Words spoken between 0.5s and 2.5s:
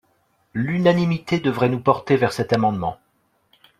L’unanimité devrait nous porter vers